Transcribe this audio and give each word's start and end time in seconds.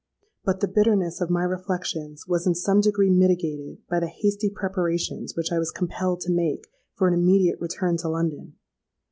But 0.43 0.61
the 0.61 0.67
bitterness 0.67 1.21
of 1.21 1.29
my 1.29 1.43
reflections 1.43 2.27
was 2.27 2.47
in 2.47 2.55
some 2.55 2.81
degree 2.81 3.11
mitigated 3.11 3.85
by 3.87 3.99
the 3.99 4.07
hasty 4.07 4.49
preparations 4.49 5.35
which 5.35 5.51
I 5.51 5.59
was 5.59 5.69
compelled 5.69 6.21
to 6.21 6.31
make 6.33 6.65
for 6.95 7.07
an 7.07 7.13
immediate 7.13 7.61
return 7.61 7.97
to 7.97 8.09
London. 8.09 8.55